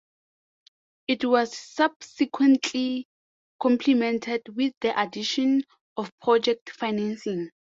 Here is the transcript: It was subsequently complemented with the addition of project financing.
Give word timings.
It 1.07 1.25
was 1.25 1.55
subsequently 1.55 3.07
complemented 3.61 4.41
with 4.55 4.73
the 4.81 4.99
addition 4.99 5.61
of 5.95 6.09
project 6.19 6.71
financing. 6.71 7.51